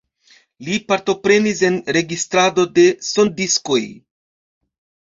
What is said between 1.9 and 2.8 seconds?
registrado